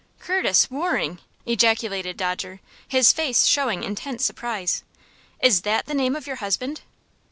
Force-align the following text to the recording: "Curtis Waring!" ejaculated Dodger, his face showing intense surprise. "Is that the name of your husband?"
"Curtis 0.17 0.71
Waring!" 0.71 1.19
ejaculated 1.45 2.17
Dodger, 2.17 2.59
his 2.87 3.13
face 3.13 3.45
showing 3.45 3.83
intense 3.83 4.25
surprise. 4.25 4.83
"Is 5.39 5.61
that 5.61 5.85
the 5.85 5.93
name 5.93 6.15
of 6.15 6.25
your 6.25 6.37
husband?" 6.37 6.81